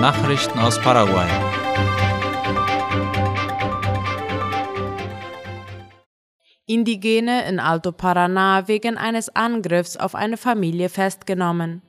Nachrichten 0.00 0.60
aus 0.60 0.80
Paraguay. 0.80 1.26
Indigene 6.66 7.48
in 7.48 7.58
Alto 7.58 7.90
Paraná 7.90 8.68
wegen 8.68 8.96
eines 8.96 9.28
Angriffs 9.34 9.96
auf 9.96 10.14
eine 10.14 10.36
Familie 10.36 10.88
festgenommen. 10.88 11.82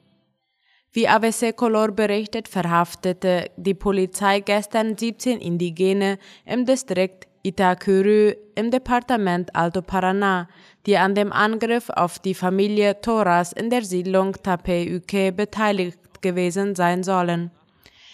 Wie 0.91 1.07
ABC 1.07 1.54
Color 1.54 1.91
berichtet, 1.91 2.48
verhaftete 2.48 3.52
die 3.57 3.75
Polizei 3.75 4.39
gestern 4.39 4.98
17 4.98 5.39
Indigene 5.39 6.18
im 6.46 6.66
Distrikt 6.66 7.28
Itacurú 7.44 8.34
im 8.55 8.71
Departement 8.71 9.55
Alto 9.55 9.82
Paraná, 9.82 10.48
die 10.88 10.98
an 10.98 11.14
dem 11.14 11.32
Angriff 11.32 11.91
auf 11.91 12.18
die 12.18 12.34
Familie 12.34 13.02
Torres 13.02 13.54
in 13.54 13.70
der 13.70 13.84
Siedlung 13.84 14.34
Tapeuque 14.34 15.32
beteiligt 15.32 16.23
gewesen 16.23 16.73
sein 16.73 17.04
sollen. 17.04 17.51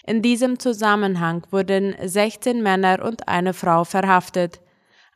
In 0.08 0.22
diesem 0.22 0.60
Zusammenhang 0.60 1.48
wurden 1.50 1.96
16 2.00 2.62
Männer 2.62 3.04
und 3.04 3.28
eine 3.28 3.54
Frau 3.54 3.86
verhaftet. 3.86 4.62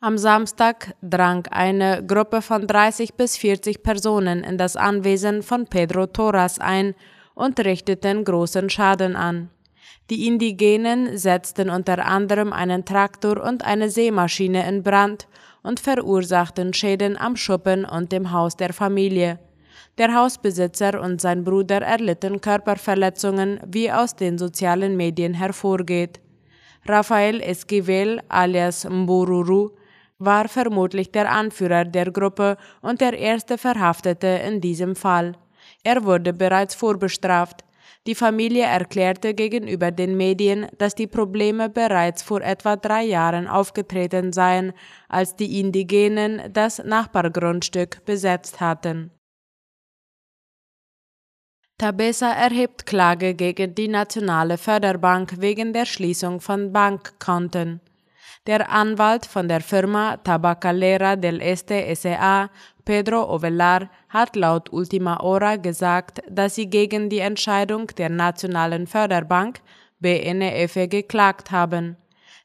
Am 0.00 0.18
Samstag 0.18 0.96
drang 1.00 1.46
eine 1.52 2.04
Gruppe 2.04 2.42
von 2.42 2.66
30 2.66 3.14
bis 3.14 3.36
40 3.36 3.84
Personen 3.84 4.42
in 4.42 4.58
das 4.58 4.74
Anwesen 4.74 5.44
von 5.44 5.66
Pedro 5.66 6.06
Torres 6.06 6.58
ein 6.58 6.96
und 7.34 7.60
richteten 7.60 8.24
großen 8.24 8.68
Schaden 8.68 9.14
an. 9.14 9.50
Die 10.10 10.26
Indigenen 10.26 11.16
setzten 11.16 11.70
unter 11.70 12.04
anderem 12.04 12.52
einen 12.52 12.84
Traktor 12.84 13.40
und 13.40 13.64
eine 13.64 13.90
Seemaschine 13.90 14.66
in 14.66 14.82
Brand 14.82 15.28
und 15.62 15.78
verursachten 15.78 16.72
Schäden 16.74 17.16
am 17.16 17.36
Schuppen 17.36 17.84
und 17.84 18.10
dem 18.10 18.32
Haus 18.32 18.56
der 18.56 18.72
Familie. 18.72 19.38
Der 19.98 20.14
Hausbesitzer 20.14 21.00
und 21.00 21.20
sein 21.20 21.44
Bruder 21.44 21.82
erlitten 21.82 22.40
Körperverletzungen, 22.40 23.60
wie 23.66 23.92
aus 23.92 24.16
den 24.16 24.38
sozialen 24.38 24.96
Medien 24.96 25.34
hervorgeht. 25.34 26.20
Rafael 26.86 27.40
Esquivel 27.42 28.22
alias 28.28 28.88
Mbururu 28.88 29.70
war 30.18 30.48
vermutlich 30.48 31.10
der 31.10 31.30
Anführer 31.30 31.84
der 31.84 32.10
Gruppe 32.10 32.56
und 32.82 33.00
der 33.00 33.18
erste 33.18 33.58
Verhaftete 33.58 34.26
in 34.46 34.60
diesem 34.60 34.94
Fall. 34.96 35.32
Er 35.82 36.04
wurde 36.04 36.32
bereits 36.32 36.74
vorbestraft. 36.74 37.64
Die 38.06 38.14
Familie 38.14 38.64
erklärte 38.64 39.34
gegenüber 39.34 39.90
den 39.90 40.16
Medien, 40.16 40.66
dass 40.78 40.94
die 40.94 41.06
Probleme 41.06 41.68
bereits 41.68 42.22
vor 42.22 42.40
etwa 42.40 42.76
drei 42.76 43.04
Jahren 43.04 43.46
aufgetreten 43.46 44.32
seien, 44.32 44.72
als 45.08 45.36
die 45.36 45.60
Indigenen 45.60 46.40
das 46.52 46.82
Nachbargrundstück 46.82 48.04
besetzt 48.06 48.60
hatten. 48.60 49.10
Tabesa 51.80 52.32
erhebt 52.32 52.84
Klage 52.84 53.34
gegen 53.34 53.74
die 53.74 53.88
Nationale 53.88 54.58
Förderbank 54.58 55.40
wegen 55.40 55.72
der 55.72 55.86
Schließung 55.86 56.42
von 56.42 56.74
Bankkonten. 56.74 57.80
Der 58.46 58.70
Anwalt 58.70 59.24
von 59.24 59.48
der 59.48 59.62
Firma 59.62 60.18
Tabacalera 60.18 61.16
del 61.16 61.40
Este 61.40 61.86
S.A., 61.86 62.50
Pedro 62.84 63.34
Ovelar, 63.34 63.88
hat 64.10 64.36
laut 64.36 64.70
Ultima 64.70 65.22
Hora 65.22 65.56
gesagt, 65.56 66.20
dass 66.28 66.56
sie 66.56 66.68
gegen 66.68 67.08
die 67.08 67.20
Entscheidung 67.20 67.86
der 67.96 68.10
Nationalen 68.10 68.86
Förderbank 68.86 69.60
BNF 70.00 70.74
geklagt 70.90 71.50
haben. 71.50 71.96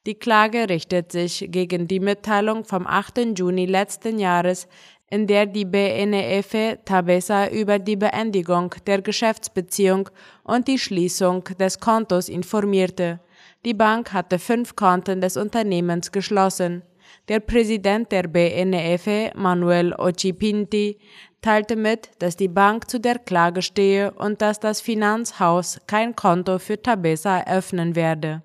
Die 0.05 0.15
Klage 0.15 0.69
richtet 0.69 1.11
sich 1.11 1.47
gegen 1.49 1.87
die 1.87 1.99
Mitteilung 1.99 2.63
vom 2.63 2.85
8. 2.85 3.37
Juni 3.37 3.65
letzten 3.65 4.17
Jahres, 4.19 4.67
in 5.09 5.27
der 5.27 5.45
die 5.45 5.65
BNF 5.65 6.77
Tabesa 6.83 7.47
über 7.47 7.79
die 7.79 7.95
Beendigung 7.95 8.73
der 8.87 9.01
Geschäftsbeziehung 9.01 10.09
und 10.43 10.67
die 10.67 10.79
Schließung 10.79 11.43
des 11.59 11.79
Kontos 11.79 12.29
informierte. 12.29 13.19
Die 13.65 13.73
Bank 13.73 14.13
hatte 14.13 14.39
fünf 14.39 14.75
Konten 14.75 15.21
des 15.21 15.37
Unternehmens 15.37 16.11
geschlossen. 16.11 16.83
Der 17.27 17.39
Präsident 17.39 18.11
der 18.11 18.23
BNF, 18.23 19.33
Manuel 19.35 19.93
Ochipinti, 19.93 20.99
teilte 21.41 21.75
mit, 21.75 22.09
dass 22.19 22.35
die 22.35 22.47
Bank 22.47 22.89
zu 22.89 22.99
der 22.99 23.19
Klage 23.19 23.61
stehe 23.61 24.11
und 24.11 24.41
dass 24.41 24.59
das 24.59 24.81
Finanzhaus 24.81 25.79
kein 25.87 26.15
Konto 26.15 26.57
für 26.59 26.81
Tabesa 26.81 27.39
eröffnen 27.39 27.95
werde. 27.95 28.41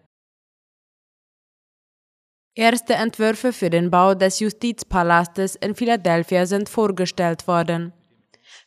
Erste 2.56 2.94
Entwürfe 2.94 3.52
für 3.52 3.70
den 3.70 3.90
Bau 3.90 4.14
des 4.14 4.40
Justizpalastes 4.40 5.54
in 5.54 5.76
Philadelphia 5.76 6.46
sind 6.46 6.68
vorgestellt 6.68 7.46
worden. 7.46 7.92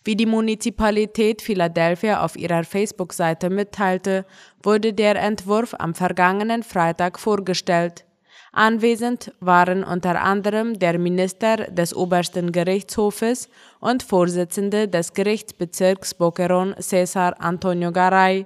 Wie 0.06 0.16
die 0.16 0.26
Municipalität 0.26 1.42
Philadelphia 1.42 2.24
auf 2.24 2.38
ihrer 2.38 2.64
Facebook-Seite 2.64 3.50
mitteilte, 3.50 4.26
wurde 4.62 4.94
der 4.94 5.18
Entwurf 5.18 5.76
am 5.78 5.94
vergangenen 5.96 6.64
Freitag 6.64 7.20
vorgestellt. 7.20 8.06
Anwesend 8.54 9.34
waren 9.42 9.84
unter 9.84 10.22
anderem 10.22 10.80
der 10.80 10.98
Minister 10.98 11.58
des 11.58 11.94
obersten 11.94 12.52
Gerichtshofes 12.52 13.50
und 13.80 14.04
Vorsitzende 14.04 14.88
des 14.88 15.14
Gerichtsbezirks 15.14 16.16
Boquerón 16.16 16.80
Cesar 16.80 17.36
Antonio 17.42 17.92
Garay, 17.92 18.46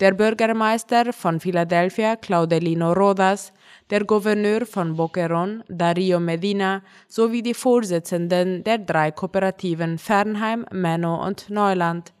der 0.00 0.12
Bürgermeister 0.12 1.12
von 1.12 1.40
Philadelphia 1.40 2.16
Claudelino 2.16 2.92
Rodas, 2.92 3.52
der 3.90 4.04
Gouverneur 4.04 4.64
von 4.64 4.96
Boquerón, 4.96 5.62
Dario 5.68 6.20
Medina, 6.20 6.82
sowie 7.08 7.42
die 7.42 7.54
Vorsitzenden 7.54 8.62
der 8.62 8.78
drei 8.78 9.10
Kooperativen 9.10 9.98
Fernheim, 9.98 10.66
Menno 10.70 11.24
und 11.26 11.50
Neuland. 11.50 12.12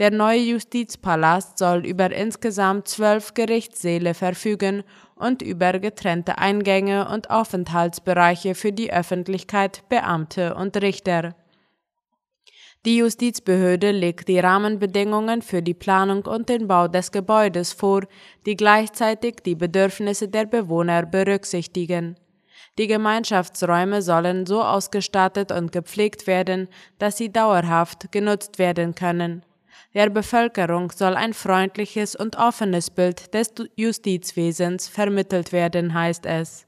Der 0.00 0.10
neue 0.10 0.40
Justizpalast 0.40 1.56
soll 1.56 1.86
über 1.86 2.10
insgesamt 2.10 2.88
zwölf 2.88 3.32
Gerichtssäle 3.32 4.12
verfügen 4.14 4.82
und 5.14 5.40
über 5.40 5.78
getrennte 5.78 6.36
Eingänge 6.38 7.08
und 7.08 7.30
Aufenthaltsbereiche 7.30 8.54
für 8.54 8.72
die 8.72 8.92
Öffentlichkeit, 8.92 9.88
Beamte 9.88 10.56
und 10.56 10.76
Richter. 10.76 11.36
Die 12.84 12.98
Justizbehörde 12.98 13.92
legt 13.92 14.28
die 14.28 14.38
Rahmenbedingungen 14.38 15.40
für 15.40 15.62
die 15.62 15.72
Planung 15.72 16.26
und 16.26 16.50
den 16.50 16.68
Bau 16.68 16.86
des 16.86 17.12
Gebäudes 17.12 17.72
vor, 17.72 18.02
die 18.44 18.56
gleichzeitig 18.56 19.36
die 19.36 19.54
Bedürfnisse 19.54 20.28
der 20.28 20.44
Bewohner 20.44 21.06
berücksichtigen. 21.06 22.16
Die 22.76 22.86
Gemeinschaftsräume 22.86 24.02
sollen 24.02 24.44
so 24.44 24.62
ausgestattet 24.62 25.50
und 25.50 25.72
gepflegt 25.72 26.26
werden, 26.26 26.68
dass 26.98 27.16
sie 27.16 27.32
dauerhaft 27.32 28.12
genutzt 28.12 28.58
werden 28.58 28.94
können. 28.94 29.44
Der 29.94 30.10
Bevölkerung 30.10 30.90
soll 30.90 31.14
ein 31.14 31.32
freundliches 31.32 32.14
und 32.14 32.36
offenes 32.36 32.90
Bild 32.90 33.32
des 33.32 33.54
Justizwesens 33.76 34.88
vermittelt 34.88 35.52
werden, 35.52 35.94
heißt 35.94 36.26
es. 36.26 36.66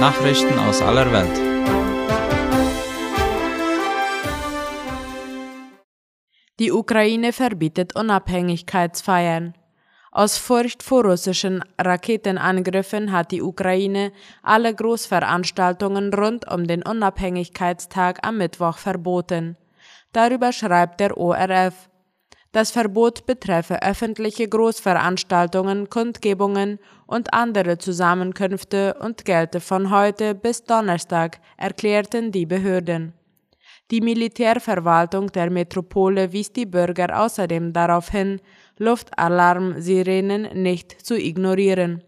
Nachrichten 0.00 0.58
aus 0.58 0.80
aller 0.80 1.12
Welt. 1.12 1.36
Die 6.58 6.72
Ukraine 6.72 7.34
verbietet 7.34 7.94
Unabhängigkeitsfeiern. 7.96 9.52
Aus 10.10 10.38
Furcht 10.38 10.82
vor 10.82 11.04
russischen 11.04 11.62
Raketenangriffen 11.78 13.12
hat 13.12 13.30
die 13.30 13.42
Ukraine 13.42 14.12
alle 14.42 14.74
Großveranstaltungen 14.74 16.14
rund 16.14 16.50
um 16.50 16.66
den 16.66 16.82
Unabhängigkeitstag 16.82 18.26
am 18.26 18.38
Mittwoch 18.38 18.78
verboten. 18.78 19.58
Darüber 20.12 20.52
schreibt 20.52 21.00
der 21.00 21.18
ORF. 21.18 21.89
Das 22.52 22.72
Verbot 22.72 23.26
betreffe 23.26 23.80
öffentliche 23.80 24.48
Großveranstaltungen, 24.48 25.88
Kundgebungen 25.88 26.80
und 27.06 27.32
andere 27.32 27.78
Zusammenkünfte 27.78 28.94
und 29.00 29.24
gelte 29.24 29.60
von 29.60 29.90
heute 29.90 30.34
bis 30.34 30.64
Donnerstag, 30.64 31.38
erklärten 31.56 32.32
die 32.32 32.46
Behörden. 32.46 33.12
Die 33.92 34.00
Militärverwaltung 34.00 35.30
der 35.30 35.48
Metropole 35.48 36.32
wies 36.32 36.52
die 36.52 36.66
Bürger 36.66 37.20
außerdem 37.22 37.72
darauf 37.72 38.10
hin, 38.10 38.40
Luftalarmsirenen 38.78 40.60
nicht 40.60 41.06
zu 41.06 41.16
ignorieren. 41.16 42.02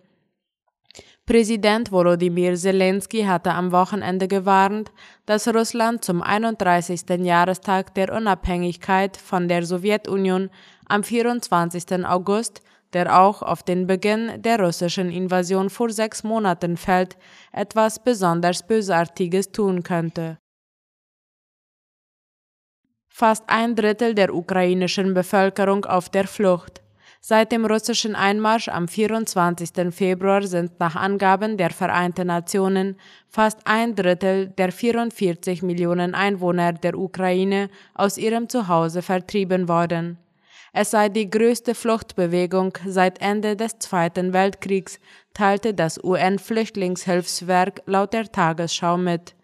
Präsident 1.32 1.90
Volodymyr 1.90 2.56
Zelensky 2.56 3.22
hatte 3.22 3.54
am 3.54 3.72
Wochenende 3.72 4.28
gewarnt, 4.28 4.92
dass 5.24 5.48
Russland 5.48 6.04
zum 6.04 6.20
31. 6.20 7.08
Jahrestag 7.20 7.94
der 7.94 8.12
Unabhängigkeit 8.14 9.16
von 9.16 9.48
der 9.48 9.64
Sowjetunion 9.64 10.50
am 10.90 11.02
24. 11.02 12.04
August, 12.04 12.60
der 12.92 13.18
auch 13.18 13.40
auf 13.40 13.62
den 13.62 13.86
Beginn 13.86 14.42
der 14.42 14.60
russischen 14.60 15.10
Invasion 15.10 15.70
vor 15.70 15.88
sechs 15.88 16.22
Monaten 16.22 16.76
fällt, 16.76 17.16
etwas 17.50 18.04
besonders 18.04 18.66
Bösartiges 18.66 19.52
tun 19.52 19.82
könnte. 19.82 20.36
Fast 23.08 23.44
ein 23.46 23.74
Drittel 23.74 24.14
der 24.14 24.34
ukrainischen 24.34 25.14
Bevölkerung 25.14 25.86
auf 25.86 26.10
der 26.10 26.26
Flucht. 26.26 26.82
Seit 27.24 27.52
dem 27.52 27.64
russischen 27.64 28.16
Einmarsch 28.16 28.66
am 28.66 28.88
24. 28.88 29.94
Februar 29.94 30.42
sind 30.42 30.80
nach 30.80 30.96
Angaben 30.96 31.56
der 31.56 31.70
Vereinten 31.70 32.26
Nationen 32.26 32.96
fast 33.28 33.60
ein 33.64 33.94
Drittel 33.94 34.48
der 34.48 34.72
44 34.72 35.62
Millionen 35.62 36.16
Einwohner 36.16 36.72
der 36.72 36.98
Ukraine 36.98 37.70
aus 37.94 38.18
ihrem 38.18 38.48
Zuhause 38.48 39.02
vertrieben 39.02 39.68
worden. 39.68 40.18
Es 40.72 40.90
sei 40.90 41.08
die 41.10 41.30
größte 41.30 41.76
Fluchtbewegung 41.76 42.76
seit 42.86 43.20
Ende 43.20 43.54
des 43.54 43.78
Zweiten 43.78 44.32
Weltkriegs, 44.32 44.98
teilte 45.32 45.74
das 45.74 46.02
UN-Flüchtlingshilfswerk 46.02 47.82
laut 47.86 48.14
der 48.14 48.32
Tagesschau 48.32 48.96
mit. 48.96 49.36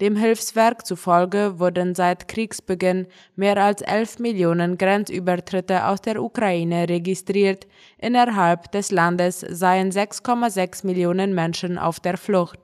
Dem 0.00 0.16
Hilfswerk 0.16 0.84
zufolge 0.84 1.60
wurden 1.60 1.94
seit 1.94 2.26
Kriegsbeginn 2.26 3.06
mehr 3.36 3.56
als 3.56 3.80
11 3.80 4.18
Millionen 4.18 4.76
Grenzübertritte 4.76 5.86
aus 5.86 6.00
der 6.00 6.20
Ukraine 6.20 6.88
registriert, 6.88 7.68
innerhalb 7.98 8.72
des 8.72 8.90
Landes 8.90 9.40
seien 9.40 9.92
6,6 9.92 10.84
Millionen 10.84 11.32
Menschen 11.32 11.78
auf 11.78 12.00
der 12.00 12.16
Flucht. 12.16 12.58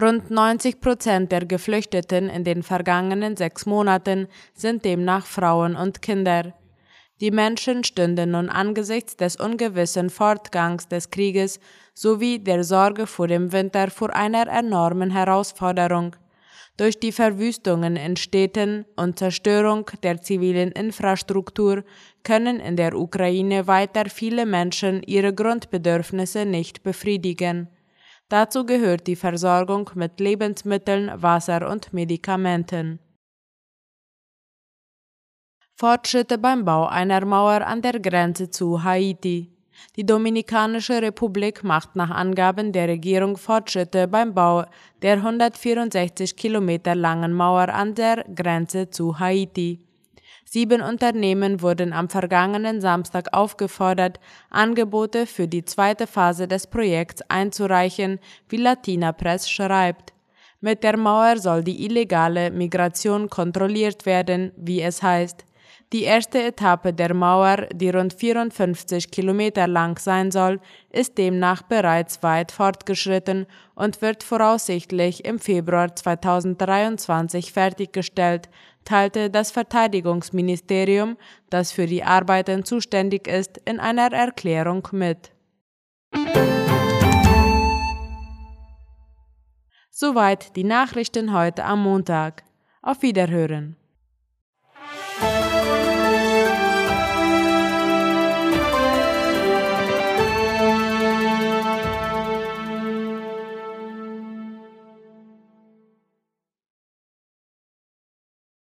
Rund 0.00 0.30
90 0.30 0.80
Prozent 0.80 1.30
der 1.30 1.46
Geflüchteten 1.46 2.28
in 2.28 2.42
den 2.42 2.64
vergangenen 2.64 3.36
sechs 3.36 3.64
Monaten 3.64 4.26
sind 4.54 4.84
demnach 4.84 5.24
Frauen 5.24 5.76
und 5.76 6.02
Kinder. 6.02 6.52
Die 7.20 7.30
Menschen 7.30 7.82
stünden 7.82 8.32
nun 8.32 8.50
angesichts 8.50 9.16
des 9.16 9.36
ungewissen 9.36 10.10
Fortgangs 10.10 10.86
des 10.88 11.10
Krieges 11.10 11.60
sowie 11.94 12.38
der 12.38 12.62
Sorge 12.62 13.06
vor 13.06 13.26
dem 13.26 13.52
Winter 13.52 13.90
vor 13.90 14.14
einer 14.14 14.46
enormen 14.48 15.10
Herausforderung. 15.10 16.14
Durch 16.76 17.00
die 17.00 17.12
Verwüstungen 17.12 17.96
in 17.96 18.16
Städten 18.16 18.84
und 18.96 19.18
Zerstörung 19.18 19.90
der 20.02 20.20
zivilen 20.20 20.72
Infrastruktur 20.72 21.84
können 22.22 22.60
in 22.60 22.76
der 22.76 22.94
Ukraine 22.94 23.66
weiter 23.66 24.10
viele 24.10 24.44
Menschen 24.44 25.02
ihre 25.02 25.32
Grundbedürfnisse 25.32 26.44
nicht 26.44 26.82
befriedigen. 26.82 27.68
Dazu 28.28 28.66
gehört 28.66 29.06
die 29.06 29.16
Versorgung 29.16 29.88
mit 29.94 30.20
Lebensmitteln, 30.20 31.10
Wasser 31.14 31.70
und 31.70 31.94
Medikamenten. 31.94 32.98
Fortschritte 35.78 36.38
beim 36.38 36.64
Bau 36.64 36.86
einer 36.86 37.22
Mauer 37.26 37.60
an 37.66 37.82
der 37.82 38.00
Grenze 38.00 38.48
zu 38.48 38.82
Haiti. 38.82 39.50
Die 39.94 40.06
Dominikanische 40.06 41.02
Republik 41.02 41.64
macht 41.64 41.96
nach 41.96 42.08
Angaben 42.08 42.72
der 42.72 42.88
Regierung 42.88 43.36
Fortschritte 43.36 44.08
beim 44.08 44.32
Bau 44.32 44.64
der 45.02 45.16
164 45.16 46.34
Kilometer 46.34 46.94
langen 46.94 47.34
Mauer 47.34 47.68
an 47.68 47.94
der 47.94 48.24
Grenze 48.34 48.88
zu 48.88 49.18
Haiti. 49.18 49.80
Sieben 50.46 50.80
Unternehmen 50.80 51.60
wurden 51.60 51.92
am 51.92 52.08
vergangenen 52.08 52.80
Samstag 52.80 53.34
aufgefordert, 53.34 54.18
Angebote 54.48 55.26
für 55.26 55.46
die 55.46 55.66
zweite 55.66 56.06
Phase 56.06 56.48
des 56.48 56.68
Projekts 56.68 57.20
einzureichen, 57.28 58.18
wie 58.48 58.56
Latina 58.56 59.12
Press 59.12 59.50
schreibt. 59.50 60.14
Mit 60.62 60.82
der 60.82 60.96
Mauer 60.96 61.36
soll 61.36 61.62
die 61.62 61.84
illegale 61.84 62.50
Migration 62.50 63.28
kontrolliert 63.28 64.06
werden, 64.06 64.52
wie 64.56 64.80
es 64.80 65.02
heißt. 65.02 65.44
Die 65.92 66.02
erste 66.02 66.42
Etappe 66.42 66.92
der 66.92 67.14
Mauer, 67.14 67.68
die 67.72 67.90
rund 67.90 68.12
54 68.12 69.08
Kilometer 69.12 69.68
lang 69.68 70.00
sein 70.00 70.32
soll, 70.32 70.60
ist 70.90 71.16
demnach 71.16 71.62
bereits 71.62 72.24
weit 72.24 72.50
fortgeschritten 72.50 73.46
und 73.76 74.02
wird 74.02 74.24
voraussichtlich 74.24 75.24
im 75.24 75.38
Februar 75.38 75.94
2023 75.94 77.52
fertiggestellt, 77.52 78.48
teilte 78.84 79.30
das 79.30 79.52
Verteidigungsministerium, 79.52 81.16
das 81.50 81.70
für 81.70 81.86
die 81.86 82.02
Arbeiten 82.02 82.64
zuständig 82.64 83.28
ist, 83.28 83.58
in 83.64 83.78
einer 83.78 84.12
Erklärung 84.12 84.88
mit. 84.90 85.30
Soweit 89.90 90.56
die 90.56 90.64
Nachrichten 90.64 91.32
heute 91.32 91.64
am 91.64 91.84
Montag. 91.84 92.42
Auf 92.82 93.02
Wiederhören. 93.02 93.76